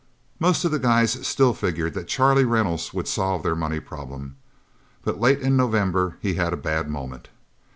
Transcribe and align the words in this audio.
Most 0.39 0.65
of 0.65 0.71
the 0.71 0.79
guys 0.79 1.27
still 1.27 1.53
figured 1.53 1.93
that 1.93 2.07
Charlie 2.07 2.43
Reynolds 2.43 2.91
would 2.91 3.07
solve 3.07 3.43
their 3.43 3.53
money 3.53 3.79
problem. 3.79 4.35
But 5.03 5.17
in 5.17 5.21
late 5.21 5.43
November 5.43 6.17
he 6.21 6.33
had 6.33 6.53
a 6.53 6.57
bad 6.57 6.89
moment. 6.89 7.29